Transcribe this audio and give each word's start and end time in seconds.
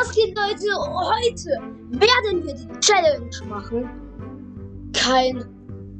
Was 0.00 0.12
geht, 0.12 0.34
Leute? 0.34 0.64
Heute 0.78 1.50
werden 1.90 2.46
wir 2.46 2.54
die 2.54 2.80
Challenge 2.80 3.30
machen, 3.46 3.90
kein 4.94 5.44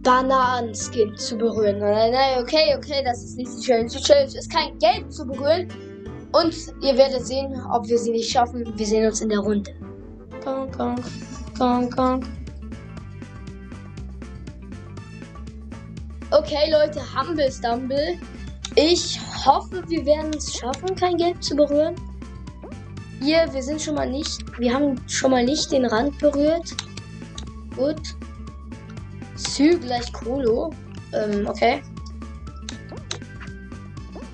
Bananenskin 0.02 1.14
zu 1.18 1.36
berühren. 1.36 1.80
Nein, 1.80 2.12
nein, 2.12 2.42
okay, 2.42 2.74
okay, 2.78 3.02
das 3.04 3.22
ist 3.22 3.36
nicht 3.36 3.50
die 3.58 3.60
Challenge. 3.60 3.90
Die 3.90 4.00
Challenge 4.00 4.38
ist 4.38 4.50
kein 4.50 4.78
Gelb 4.78 5.12
zu 5.12 5.26
berühren. 5.26 5.68
Und 6.32 6.54
ihr 6.80 6.96
werdet 6.96 7.26
sehen, 7.26 7.60
ob 7.70 7.86
wir 7.88 7.98
sie 7.98 8.12
nicht 8.12 8.30
schaffen. 8.30 8.72
Wir 8.74 8.86
sehen 8.86 9.04
uns 9.04 9.20
in 9.20 9.28
der 9.28 9.40
Runde. 9.40 9.70
Kong, 10.42 10.70
kong, 10.70 10.96
kong, 11.58 11.90
kong. 11.90 12.24
Okay, 16.30 16.70
Leute, 16.70 17.02
Humble 17.14 17.52
Stumble. 17.52 18.18
Ich 18.76 19.20
hoffe, 19.44 19.82
wir 19.88 20.06
werden 20.06 20.30
es 20.34 20.54
schaffen, 20.54 20.94
kein 20.94 21.18
Gelb 21.18 21.42
zu 21.42 21.54
berühren. 21.54 21.96
Hier, 23.20 23.52
wir 23.52 23.62
sind 23.62 23.82
schon 23.82 23.96
mal 23.96 24.08
nicht. 24.08 24.42
Wir 24.58 24.72
haben 24.72 24.96
schon 25.06 25.30
mal 25.30 25.44
nicht 25.44 25.70
den 25.70 25.84
Rand 25.84 26.18
berührt. 26.18 26.74
Gut. 27.76 28.00
Sü 29.36 29.78
gleich 29.78 30.10
Kolo. 30.12 30.70
Ähm, 31.12 31.46
okay. 31.46 31.82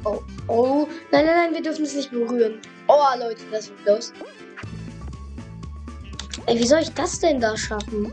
Oh, 0.05 0.23
oh. 0.47 0.89
Nein, 1.11 1.27
nein, 1.27 1.35
nein, 1.35 1.55
wir 1.55 1.63
dürfen 1.63 1.85
es 1.85 1.97
nicht 1.97 2.13
berühren. 2.13 2.61
Oh, 2.87 3.19
Leute, 3.19 3.43
das 3.51 3.71
wird 3.71 3.87
los. 3.87 4.13
Ey, 6.47 6.59
wie 6.61 6.67
soll 6.67 6.83
ich 6.83 6.93
das 6.93 7.19
denn 7.19 7.41
da 7.41 7.57
schaffen? 7.57 8.13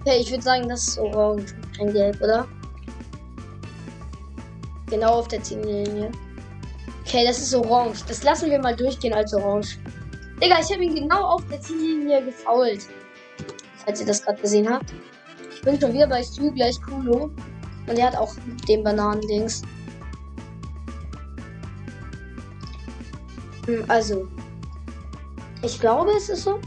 Okay, 0.00 0.18
ich 0.20 0.30
würde 0.30 0.42
sagen, 0.42 0.68
das 0.68 0.88
ist 0.88 0.98
orange, 0.98 1.54
kein 1.76 1.92
gelb, 1.92 2.20
oder? 2.20 2.48
Genau 4.86 5.20
auf 5.20 5.28
der 5.28 5.42
Ziellinie. 5.42 6.10
Okay, 7.06 7.24
das 7.24 7.38
ist 7.38 7.54
orange. 7.54 8.04
Das 8.08 8.24
lassen 8.24 8.50
wir 8.50 8.58
mal 8.58 8.74
durchgehen 8.74 9.14
als 9.14 9.32
orange. 9.32 9.78
Digga, 10.42 10.56
ich 10.60 10.72
habe 10.72 10.84
ihn 10.84 10.96
genau 10.96 11.22
auf 11.22 11.46
der 11.46 11.60
Ziellinie 11.60 12.24
gefault. 12.24 12.88
Falls 13.84 14.00
ihr 14.00 14.06
das 14.06 14.22
gerade 14.22 14.40
gesehen 14.42 14.68
habt. 14.68 14.92
Ich 15.54 15.62
bin 15.62 15.80
schon 15.80 15.92
wieder 15.92 16.08
bei 16.08 16.20
Stu 16.22 16.50
gleich 16.52 16.80
Kulo. 16.82 17.30
Und 17.86 17.96
er 17.96 18.08
hat 18.08 18.16
auch 18.16 18.34
den 18.68 18.82
Bananendings. 18.82 19.62
Hm, 23.66 23.84
also. 23.86 24.26
Ich 25.62 25.80
glaube, 25.80 26.10
es 26.10 26.28
ist 26.28 26.42
so. 26.42 26.58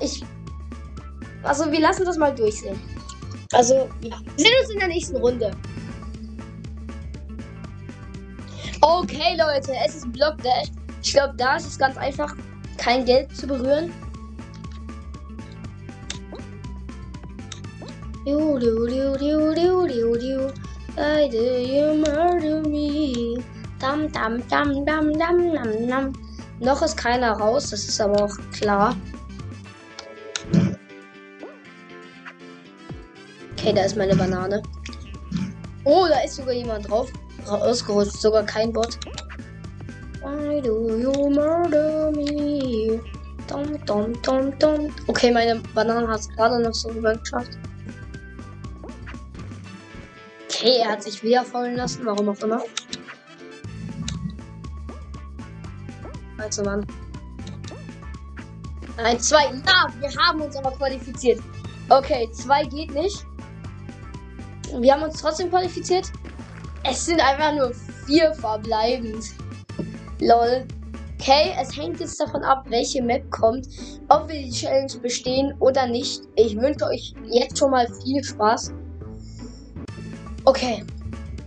Ich. 0.00 0.24
Also, 1.44 1.70
wir 1.70 1.80
lassen 1.80 2.04
das 2.04 2.18
mal 2.18 2.34
durchsehen. 2.34 2.78
Also, 3.52 3.88
ja. 4.00 4.18
Wir 4.36 4.44
sehen 4.44 4.54
uns 4.62 4.70
in 4.70 4.78
der 4.80 4.88
nächsten 4.88 5.16
Runde. 5.16 5.52
Okay, 8.82 9.36
Leute, 9.36 9.72
es 9.84 9.96
ist 9.96 10.10
Block 10.10 10.38
Dash. 10.38 10.68
Ich 11.02 11.12
glaube, 11.12 11.34
da 11.36 11.56
ist 11.56 11.66
es 11.66 11.78
ganz 11.78 11.98
einfach, 11.98 12.34
kein 12.78 13.04
Geld 13.04 13.34
zu 13.36 13.46
berühren. 13.46 13.92
Noch 26.60 26.82
ist 26.82 26.96
keiner 26.96 27.32
raus, 27.32 27.70
das 27.70 27.84
ist 27.84 28.00
aber 28.00 28.24
auch 28.24 28.36
klar. 28.52 28.96
Okay, 33.52 33.74
da 33.74 33.82
ist 33.82 33.96
meine 33.96 34.16
Banane. 34.16 34.62
Oh, 35.84 36.06
da 36.08 36.20
ist 36.20 36.36
sogar 36.36 36.54
jemand 36.54 36.88
drauf. 36.88 37.10
Ausgerutscht, 37.48 38.20
sogar 38.20 38.44
kein 38.44 38.72
Bot. 38.72 38.98
Why 40.22 40.60
do 40.60 40.98
you 40.98 41.30
murder 41.30 42.12
me? 42.12 43.00
Dum, 43.46 43.84
dum, 43.86 44.12
dum, 44.22 44.58
dum. 44.58 44.94
Okay, 45.06 45.30
meine 45.32 45.60
Banane 45.74 46.06
hat 46.06 46.20
es 46.20 46.28
gerade 46.28 46.62
noch 46.62 46.74
so 46.74 46.88
geschafft. 46.88 47.58
Okay, 50.48 50.78
er 50.82 50.92
hat 50.92 51.02
sich 51.02 51.22
wieder 51.22 51.44
fallen 51.44 51.76
lassen, 51.76 52.04
warum 52.04 52.28
auch 52.28 52.42
immer. 52.42 52.62
Also, 56.38 56.62
Mann. 56.62 56.86
Nein, 58.96 59.18
zwei. 59.18 59.44
Ja, 59.44 59.86
wir 59.98 60.14
haben 60.16 60.42
uns 60.42 60.56
aber 60.56 60.72
qualifiziert. 60.72 61.40
Okay, 61.88 62.30
zwei 62.32 62.64
geht 62.64 62.92
nicht. 62.94 63.24
Wir 64.78 64.92
haben 64.92 65.02
uns 65.02 65.20
trotzdem 65.20 65.48
qualifiziert. 65.50 66.12
Es 66.82 67.04
sind 67.04 67.20
einfach 67.20 67.54
nur 67.54 67.72
vier 68.06 68.32
verbleibend. 68.34 69.24
Lol. 70.20 70.66
Okay, 71.20 71.54
es 71.60 71.76
hängt 71.76 72.00
jetzt 72.00 72.18
davon 72.18 72.42
ab, 72.42 72.64
welche 72.70 73.02
Map 73.02 73.30
kommt, 73.30 73.68
ob 74.08 74.26
wir 74.28 74.42
die 74.42 74.50
Challenge 74.50 74.98
bestehen 75.02 75.54
oder 75.60 75.86
nicht. 75.86 76.22
Ich 76.36 76.56
wünsche 76.56 76.86
euch 76.86 77.14
jetzt 77.26 77.58
schon 77.58 77.72
mal 77.72 77.86
viel 78.02 78.24
Spaß. 78.24 78.72
Okay, 80.46 80.82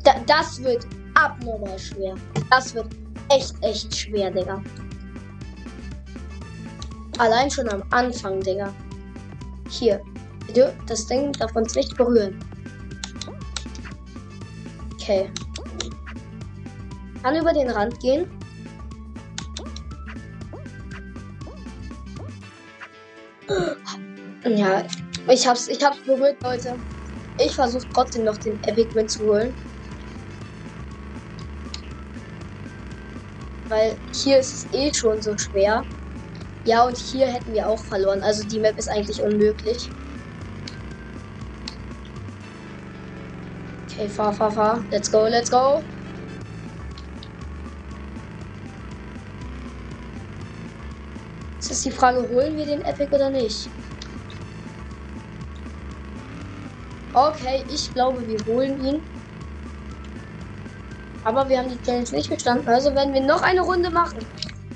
da, 0.03 0.13
das 0.27 0.61
wird 0.61 0.85
abnormal 1.15 1.79
schwer. 1.79 2.13
Das 2.51 2.75
wird 2.75 2.85
echt, 3.29 3.55
echt 3.61 3.95
schwer, 3.95 4.29
Digga. 4.29 4.61
Allein 7.17 7.49
schon 7.49 7.67
am 7.69 7.83
Anfang, 7.89 8.39
Digga. 8.41 8.71
Hier, 9.69 9.99
das 10.87 11.07
Ding 11.07 11.31
darf 11.33 11.55
uns 11.55 11.73
nicht 11.73 11.97
berühren. 11.97 12.37
Okay. 15.03 15.29
Kann 17.21 17.35
über 17.35 17.51
den 17.51 17.69
Rand 17.69 17.99
gehen. 17.99 18.25
Ja, 24.45 24.85
ich 25.27 25.45
hab's, 25.45 25.67
ich 25.67 25.83
hab's 25.83 25.97
berührt, 26.05 26.41
Leute. 26.41 26.77
Ich 27.37 27.53
versuche 27.53 27.85
trotzdem 27.93 28.23
noch 28.23 28.37
den 28.37 28.63
Epic 28.63 28.91
mitzuholen. 28.95 29.53
Weil 33.65 33.97
hier 34.13 34.39
ist 34.39 34.53
es 34.53 34.67
eh 34.71 34.93
schon 34.93 35.21
so 35.21 35.37
schwer. 35.37 35.83
Ja, 36.63 36.85
und 36.85 36.97
hier 36.97 37.27
hätten 37.27 37.51
wir 37.51 37.67
auch 37.67 37.83
verloren. 37.83 38.23
Also 38.23 38.47
die 38.47 38.61
Map 38.61 38.77
ist 38.77 38.87
eigentlich 38.87 39.21
unmöglich. 39.21 39.91
Okay, 43.93 44.09
fahr, 44.09 44.33
fahr, 44.33 44.51
fahr. 44.51 44.83
Let's 44.89 45.11
go, 45.11 45.27
let's 45.27 45.51
go. 45.51 45.83
Jetzt 51.55 51.71
ist 51.71 51.85
die 51.85 51.91
Frage, 51.91 52.27
holen 52.27 52.57
wir 52.57 52.65
den 52.65 52.81
Epic 52.81 53.13
oder 53.13 53.29
nicht? 53.29 53.69
Okay, 57.13 57.63
ich 57.69 57.93
glaube, 57.93 58.27
wir 58.27 58.43
holen 58.47 58.83
ihn. 58.83 59.01
Aber 61.23 61.47
wir 61.47 61.59
haben 61.59 61.69
die 61.69 61.81
Challenge 61.83 62.09
nicht 62.11 62.31
bestanden, 62.31 62.67
also 62.67 62.93
werden 62.95 63.13
wir 63.13 63.21
noch 63.21 63.43
eine 63.43 63.61
Runde 63.61 63.91
machen. 63.91 64.25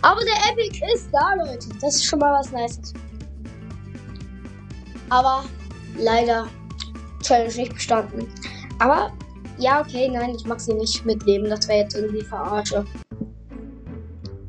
Aber 0.04 0.22
der 0.22 0.52
Epic 0.52 0.80
ist 0.94 1.10
da, 1.12 1.34
Leute. 1.34 1.68
Das 1.82 1.96
ist 1.96 2.06
schon 2.06 2.20
mal 2.20 2.40
was 2.40 2.52
Nices. 2.52 2.94
Aber 5.10 5.44
leider 5.98 6.48
Challenge 7.24 7.56
nicht 7.56 7.74
bestanden. 7.74 8.32
Aber 8.80 9.12
ja, 9.58 9.82
okay, 9.82 10.10
nein, 10.10 10.36
ich 10.36 10.46
mag 10.46 10.60
sie 10.60 10.74
nicht 10.74 11.06
mitleben. 11.06 11.50
Das 11.50 11.68
wäre 11.68 11.80
jetzt 11.80 11.96
irgendwie 11.96 12.22
verarsche. 12.22 12.86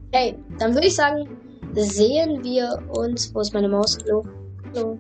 Okay, 0.09 0.37
dann 0.59 0.75
würde 0.75 0.87
ich 0.87 0.95
sagen, 0.95 1.29
sehen 1.75 2.43
wir 2.43 2.83
uns. 2.91 3.35
Wo 3.35 3.41
ist 3.41 3.55
meine 3.55 3.69
Maus? 3.69 3.99
Hallo? 4.05 4.25
Hallo? 4.75 4.99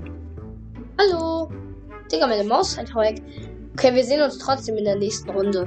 Hallo? 0.99 1.49
Digga, 2.11 2.27
meine 2.27 2.44
Maus 2.44 2.77
halt 2.77 2.94
weg. 2.94 3.22
Okay, 3.75 3.94
wir 3.94 4.05
sehen 4.05 4.22
uns 4.22 4.38
trotzdem 4.38 4.77
in 4.77 4.84
der 4.84 4.97
nächsten 4.97 5.31
Runde. 5.31 5.67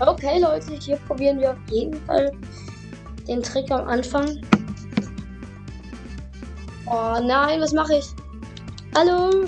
Okay, 0.00 0.38
Leute, 0.40 0.74
hier 0.74 0.96
probieren 1.08 1.40
wir 1.40 1.52
auf 1.52 1.70
jeden 1.70 1.94
Fall 2.04 2.30
den 3.26 3.42
Trick 3.42 3.70
am 3.70 3.88
Anfang. 3.88 4.40
Oh 6.86 7.18
nein, 7.22 7.60
was 7.60 7.72
mache 7.72 7.96
ich? 7.96 8.06
Hallo? 8.94 9.44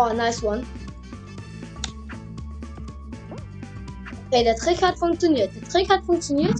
Oh, 0.00 0.12
nice 0.12 0.44
one. 0.44 0.64
Okay, 4.28 4.44
der 4.44 4.54
Trick 4.54 4.80
hat 4.80 4.96
funktioniert. 4.96 5.52
Der 5.56 5.68
Trick 5.68 5.90
hat 5.90 6.04
funktioniert. 6.04 6.54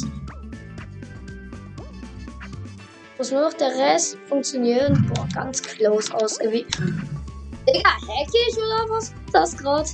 Muss 3.16 3.30
nur 3.30 3.42
noch 3.42 3.52
der 3.52 3.68
Rest 3.68 4.18
funktionieren. 4.28 5.08
Boah, 5.14 5.28
ganz 5.32 5.62
close 5.62 6.12
aus. 6.16 6.38
Digga, 6.38 6.64
hack 7.84 8.28
ich 8.48 8.56
oder 8.56 8.90
was? 8.90 9.14
Das 9.32 9.56
gerade. 9.56 9.88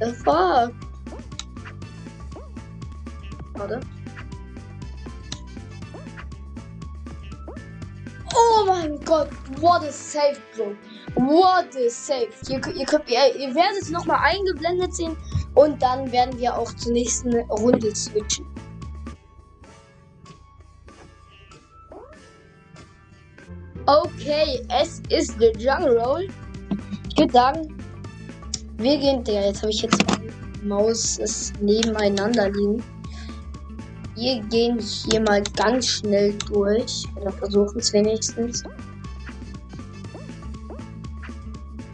The 0.00 0.12
fuck? 0.24 0.72
Warte. 3.54 3.80
Gott, 9.12 9.28
what 9.60 9.82
a 9.82 9.92
save, 9.92 10.40
Bro. 10.56 10.74
What 11.16 11.76
a 11.76 11.90
save. 11.90 12.32
Ihr, 12.48 12.66
ihr, 12.74 12.86
könnt, 12.86 13.10
ihr, 13.10 13.36
ihr 13.36 13.54
werdet 13.54 13.90
nochmal 13.90 14.18
eingeblendet 14.22 14.96
sehen. 14.96 15.14
Und 15.54 15.82
dann 15.82 16.10
werden 16.10 16.38
wir 16.38 16.56
auch 16.56 16.72
zur 16.76 16.92
nächsten 16.92 17.40
Runde 17.50 17.94
switchen. 17.94 18.46
Okay, 23.84 24.66
es 24.80 25.02
ist 25.10 25.38
der 25.38 25.52
Jungle 25.58 25.98
Roll. 25.98 26.28
Ich 27.10 27.18
würde 27.18 27.32
sagen, 27.34 27.76
wir 28.78 28.96
gehen. 28.96 29.22
Ja, 29.26 29.42
jetzt 29.42 29.60
habe 29.60 29.72
ich 29.72 29.82
jetzt 29.82 30.02
Maus 30.62 31.18
ist 31.18 31.60
nebeneinander 31.60 32.48
liegen. 32.48 32.82
Wir 34.14 34.40
gehen 34.44 34.78
hier 34.78 35.20
mal 35.20 35.42
ganz 35.54 35.86
schnell 35.86 36.32
durch. 36.50 37.04
Oder 37.20 37.30
versuchen 37.32 37.78
es 37.78 37.92
wenigstens. 37.92 38.64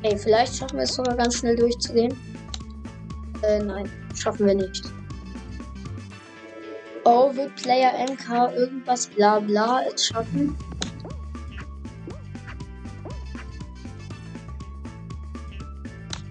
Hey, 0.09 0.17
vielleicht 0.17 0.57
schaffen 0.57 0.79
wir 0.79 0.85
es 0.85 0.95
sogar 0.95 1.17
ganz 1.17 1.37
schnell 1.37 1.55
durchzugehen. 1.55 2.17
Äh, 3.43 3.59
nein, 3.59 3.91
schaffen 4.15 4.47
wir 4.47 4.55
nicht. 4.55 4.83
Oh, 7.05 7.31
wird 7.35 7.55
Player 7.57 7.93
MK 8.11 8.55
irgendwas 8.57 9.07
bla 9.09 9.39
bla 9.39 9.83
es 9.83 10.07
schaffen? 10.07 10.57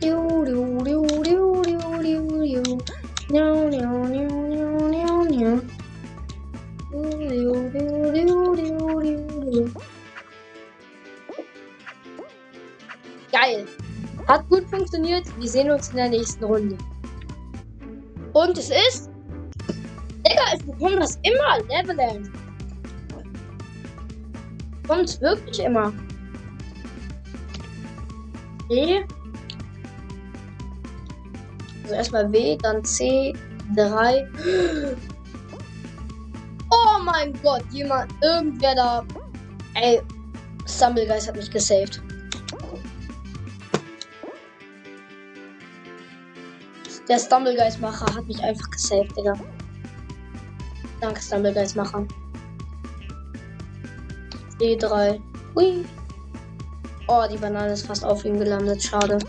Du, 0.01 0.44
du, 0.44 0.83
du, 0.83 1.06
du, 1.06 1.62
du, 1.62 2.01
du, 3.69 4.27
du. 4.27 4.46
Geil. 13.39 13.68
Hat 14.28 14.50
gut 14.50 14.66
funktioniert. 14.69 15.25
Wir 15.39 15.50
sehen 15.50 15.69
uns 15.69 15.89
in 15.89 15.98
der 15.98 16.10
nächsten 16.10 16.44
Runde. 16.44 16.78
Und 18.34 18.57
es 18.57 18.69
ist. 18.69 19.10
Digga, 20.25 20.56
ich 20.56 20.66
bekomme 20.66 20.98
das 20.98 21.19
immer. 21.22 21.60
Leveland. 21.69 22.31
Kommt 24.88 25.22
wirklich 25.22 25.60
immer. 25.60 25.94
Okay. 28.66 29.06
Also 31.84 31.95
erstmal 31.95 32.31
W, 32.31 32.57
dann 32.57 32.84
C, 32.84 33.34
3. 33.75 34.28
Oh 36.72 37.04
mein 37.04 37.34
Gott, 37.44 37.63
jemand, 37.72 38.12
irgendwer 38.22 38.75
da. 38.75 39.06
Ey, 39.75 40.01
Stumblegeist 40.66 41.30
hat 41.30 41.36
mich 41.38 41.51
gesaved. 41.51 42.01
Der 47.09 47.19
Stumblegeist-Macher 47.19 48.15
hat 48.15 48.27
mich 48.27 48.44
einfach 48.44 48.69
gesaved, 48.69 49.15
Digga. 49.15 49.33
Danke, 51.00 51.21
Stumblegeist-Macher. 51.21 52.06
D3. 54.59 55.21
Hui. 55.56 55.86
Oh, 57.07 57.24
die 57.31 57.38
Banane 57.38 57.71
ist 57.71 57.88
fast 57.88 58.04
auf 58.04 58.25
ihm 58.25 58.38
gelandet. 58.38 58.83
Schade. 58.83 59.19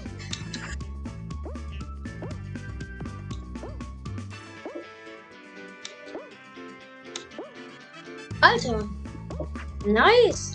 Alter. 8.40 8.88
Nice. 9.86 10.54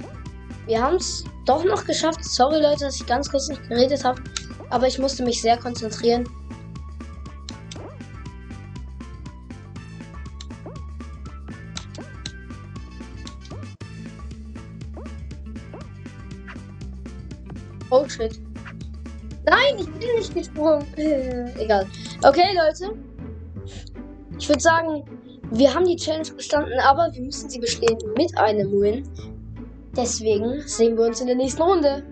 Wir 0.65 0.81
haben 0.81 0.97
es 0.97 1.23
doch 1.45 1.63
noch 1.63 1.85
geschafft. 1.85 2.25
Sorry, 2.25 2.61
Leute, 2.61 2.85
dass 2.85 2.99
ich 2.99 3.05
ganz 3.05 3.29
kurz 3.29 3.47
nicht 3.47 3.69
geredet 3.69 4.03
habe. 4.03 4.21
Aber 4.69 4.87
ich 4.87 4.99
musste 4.99 5.23
mich 5.23 5.41
sehr 5.41 5.57
konzentrieren. 5.57 6.27
Shit. 18.13 18.39
Nein, 19.45 19.77
ich 19.77 19.85
bin 19.85 20.15
nicht 20.17 20.33
gesprungen. 20.33 20.85
Egal. 20.95 21.85
Okay, 22.23 22.55
Leute. 22.55 22.95
Ich 24.39 24.47
würde 24.47 24.61
sagen, 24.61 25.03
wir 25.51 25.73
haben 25.73 25.85
die 25.85 25.95
Challenge 25.95 26.31
bestanden, 26.35 26.79
aber 26.79 27.09
wir 27.13 27.21
müssen 27.21 27.49
sie 27.49 27.59
bestehen 27.59 27.97
mit 28.17 28.37
einem 28.37 28.71
Win. 28.71 29.07
Deswegen 29.95 30.61
sehen 30.61 30.97
wir 30.97 31.05
uns 31.05 31.21
in 31.21 31.27
der 31.27 31.35
nächsten 31.35 31.61
Runde. 31.61 32.03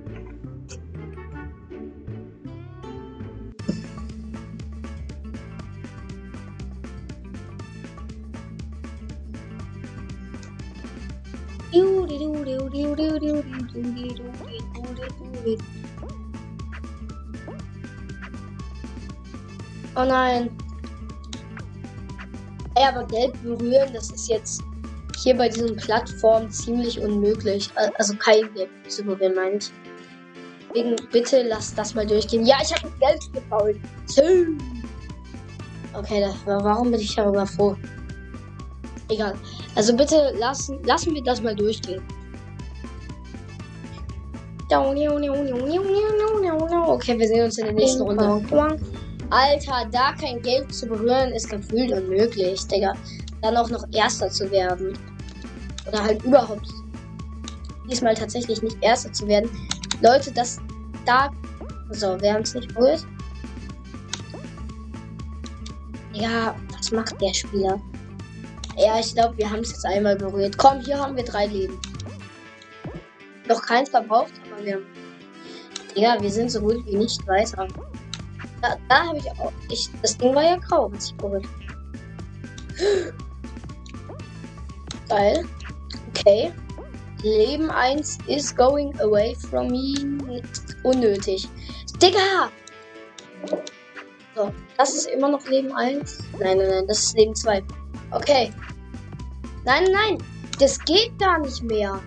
Oh 19.96 20.06
nein. 20.06 20.50
Ey, 22.76 22.86
aber 22.86 23.06
Geld 23.08 23.34
berühren, 23.44 23.94
das 23.94 24.12
ist 24.12 24.30
jetzt 24.30 24.64
hier 25.18 25.36
bei 25.36 25.50
diesen 25.50 25.76
Plattformen 25.76 26.50
ziemlich 26.52 27.00
unmöglich. 27.00 27.70
Also 27.98 28.16
kein 28.16 28.52
Geld 28.54 28.70
zu 28.88 29.04
berühren, 29.04 29.36
meine 29.36 29.58
ich. 29.58 29.70
Deswegen 30.70 30.96
bitte 31.12 31.44
lass 31.44 31.76
das 31.76 31.94
mal 31.94 32.08
durchgehen. 32.08 32.46
Ja, 32.46 32.58
ich 32.64 32.74
habe 32.74 32.90
Geld 33.00 33.22
gebaut. 33.34 33.76
Okay, 35.94 36.22
das, 36.22 36.36
warum 36.46 36.92
bin 36.92 37.02
ich 37.02 37.14
darüber 37.14 37.46
froh? 37.46 37.76
Egal. 39.10 39.36
Also 39.76 39.94
bitte 39.96 40.34
lassen, 40.40 40.82
lassen 40.86 41.14
wir 41.14 41.22
das 41.24 41.42
mal 41.42 41.54
durchgehen. 41.54 42.02
Okay, 46.88 47.20
wir 47.20 47.28
sehen 47.28 47.44
uns 47.44 47.58
in 47.58 47.66
der 47.66 47.74
nächsten 47.74 48.04
Runde. 48.04 48.42
Alter, 49.31 49.88
da 49.92 50.12
kein 50.13 50.42
Geld 50.42 50.74
zu 50.74 50.86
berühren, 50.86 51.31
ist 51.31 51.50
gefühlt 51.50 51.92
unmöglich, 51.92 52.68
Digga. 52.68 52.94
Dann 53.42 53.57
auch 53.57 53.69
noch 53.69 53.83
Erster 53.94 54.30
zu 54.30 54.50
werden. 54.51 54.98
Oder 55.88 56.04
halt 56.04 56.24
überhaupt 56.24 56.68
diesmal 57.89 58.13
tatsächlich 58.13 58.62
nicht 58.62 58.78
Erster 58.81 59.12
zu 59.12 59.28
werden. 59.28 59.50
Leute, 60.01 60.31
das 60.31 60.60
da. 61.06 61.31
So, 61.92 62.19
wir 62.22 62.33
haben 62.33 62.44
es 62.44 62.54
nicht 62.54 62.74
berührt. 62.74 63.06
Ja, 66.13 66.56
was 66.78 66.92
macht 66.92 67.19
der 67.22 67.33
Spieler? 67.33 67.81
Ja, 68.78 69.00
ich 69.00 69.14
glaube, 69.14 69.38
wir 69.38 69.50
haben 69.50 69.59
es 69.59 69.71
jetzt 69.71 69.85
einmal 69.85 70.16
berührt. 70.16 70.57
Komm, 70.57 70.80
hier 70.81 70.97
haben 70.97 71.16
wir 71.16 71.23
drei 71.23 71.47
Leben. 71.47 71.80
Noch 73.47 73.61
keins 73.61 73.90
verbraucht, 73.90 74.33
aber 74.52 74.66
wir. 74.66 74.81
Ja, 75.95 76.21
wir 76.21 76.30
sind 76.30 76.52
so 76.52 76.61
gut 76.61 76.85
wie 76.85 76.95
nicht 76.95 77.26
weiter. 77.28 77.68
Da, 78.61 78.77
da 78.87 79.07
habe 79.07 79.18
ich 79.18 79.31
auch. 79.31 79.51
Ich, 79.69 79.89
das 80.01 80.18
Ding 80.18 80.35
war 80.35 80.44
ja 80.44 80.56
grau, 80.57 80.91
was 80.91 81.07
ich 81.07 81.15
berührt 81.15 81.45
Geil. 85.09 85.45
Okay. 86.09 86.53
Leben 87.23 87.69
1 87.69 88.18
is 88.27 88.56
going 88.56 88.97
away 88.99 89.35
from 89.35 89.68
me. 89.68 90.41
Unnötig. 90.83 91.47
Digga! 92.01 92.49
So, 94.35 94.51
das 94.77 94.94
ist 94.94 95.09
immer 95.09 95.30
noch 95.30 95.45
Leben 95.47 95.71
1. 95.73 96.19
Nein, 96.39 96.57
nein, 96.57 96.69
nein, 96.69 96.87
das 96.87 96.99
ist 96.99 97.18
Leben 97.18 97.35
2. 97.35 97.63
Okay. 98.11 98.51
Nein, 99.65 99.83
nein, 99.91 100.18
das 100.59 100.80
geht 100.85 101.18
gar 101.19 101.39
nicht 101.39 101.61
mehr. 101.63 101.99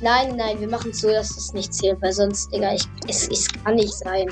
Nein, 0.00 0.36
nein, 0.36 0.60
wir 0.60 0.68
machen 0.68 0.90
es 0.90 1.00
so, 1.00 1.08
dass 1.08 1.34
das 1.34 1.52
nicht 1.52 1.72
zählt, 1.72 2.00
weil 2.02 2.12
sonst, 2.12 2.52
Digga, 2.52 2.74
ich, 2.74 2.84
es, 3.08 3.28
es 3.28 3.48
kann 3.64 3.76
nicht 3.76 3.94
sein. 3.94 4.28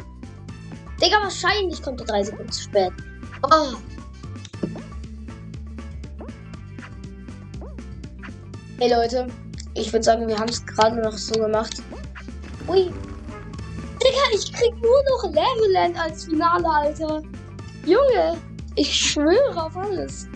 Digga, 1.01 1.17
wahrscheinlich 1.23 1.83
kommt 1.83 2.01
er 2.01 2.07
drei 2.07 2.23
Sekunden 2.23 2.53
zu 2.53 2.63
spät. 2.63 2.93
Oh. 3.43 3.73
Hey 8.79 8.91
Leute, 8.91 9.27
ich 9.75 9.93
würde 9.93 10.03
sagen, 10.03 10.29
wir 10.29 10.39
haben 10.39 10.49
es 10.49 10.65
gerade 10.65 11.01
noch 11.01 11.17
so 11.17 11.41
gemacht. 11.41 11.83
Ui. 12.69 12.91
Digga, 14.03 14.25
ich 14.35 14.53
krieg 14.53 14.75
nur 14.83 15.03
noch 15.11 15.25
Leveland 15.25 15.99
als 15.99 16.25
Finale, 16.27 16.69
Alter. 16.69 17.23
Junge, 17.87 18.37
ich 18.77 18.95
schwöre 18.95 19.63
auf 19.63 19.77
alles. 19.77 20.29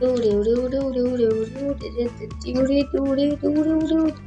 Du, 0.00 0.14
du, 0.14 0.42
du, 0.42 0.68
du, 0.68 0.68
du, 0.68 0.90
du, 0.90 1.16
du, 1.16 1.46
du, 1.46 1.74
du, 2.56 3.16
du, 3.36 3.78
du, 3.78 4.06
du. 4.06 4.21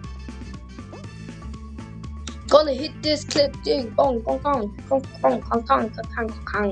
Gonna 2.56 2.72
hit 2.72 3.04
this 3.04 3.26
clip, 3.26 3.52
ding, 3.64 3.90
bong, 4.00 4.22
bong, 4.22 4.40
bong, 4.40 4.72
bong, 4.88 5.04
bong, 5.20 5.42
bong, 5.44 5.62
bong, 5.68 5.92
bong, 5.92 6.32
bong, 6.48 6.72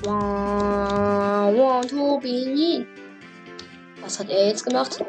bong. 0.00 1.54
Want 1.54 1.90
to 1.90 2.18
be 2.22 2.86
Was 4.00 4.18
hat 4.18 4.30
er 4.30 4.46
jetzt 4.48 4.64
gemacht? 4.64 5.04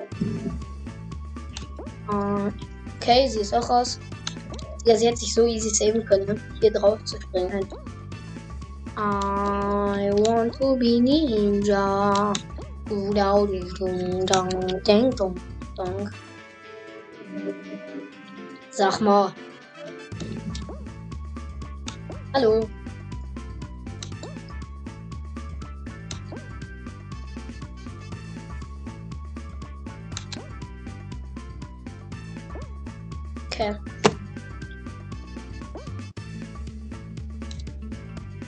Okay, 3.00 3.29
sie 3.29 3.39
ist 3.39 3.53
auch 3.53 3.70
raus. 3.70 4.01
Ja, 4.84 4.98
sie 4.98 5.08
hätte 5.08 5.20
sich 5.20 5.34
so 5.34 5.46
easy 5.46 5.70
saven 5.70 6.03
können, 6.08 6.25
ne? 6.25 6.36
hier 6.60 6.74
drauf 6.74 7.01
zu 7.05 7.15
springen. 7.22 7.65
I 8.98 10.12
want 10.27 10.58
to 10.60 10.75
be 10.75 11.00
ninja. 11.00 12.34
Sag 18.72 19.00
mal. 19.00 19.32
Hallo. 22.36 22.68
Okay. 33.46 33.75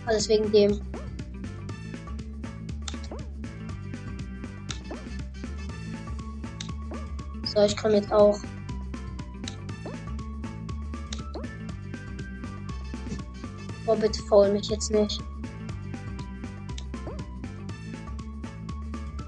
Alles 0.07 0.27
wegen 0.29 0.51
dem. 0.51 0.81
So, 7.45 7.63
ich 7.63 7.77
komme 7.77 7.97
jetzt 7.97 8.11
auch. 8.11 8.39
Oh, 13.87 13.95
bitte 13.95 14.21
faul 14.23 14.51
mich 14.51 14.69
jetzt 14.69 14.91
nicht. 14.91 15.21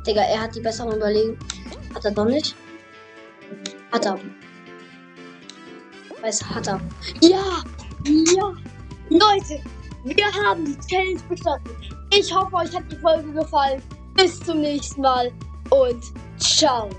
Digga, 0.06 0.22
er 0.22 0.42
hat 0.42 0.56
die 0.56 0.62
besseren 0.62 0.96
überlegen. 0.96 1.38
Hat 1.94 2.06
er 2.06 2.12
doch 2.12 2.26
nicht? 2.26 2.56
Hat 3.92 4.06
er. 4.06 4.20
Weiß, 6.22 6.44
hat 6.44 6.68
er. 6.68 6.82
Ja! 7.22 7.64
Ja! 8.06 8.54
Leute, 9.10 9.62
wir 10.04 10.34
haben 10.34 10.66
die 10.66 10.78
Challenge 10.88 11.22
bestanden. 11.30 11.72
Ich 12.12 12.34
hoffe, 12.34 12.56
euch 12.56 12.76
hat 12.76 12.92
die 12.92 12.98
Folge 12.98 13.32
gefallen. 13.34 13.82
Bis 14.16 14.40
zum 14.40 14.62
nächsten 14.62 15.02
Mal 15.02 15.32
und 15.70 16.02
ciao. 16.38 16.90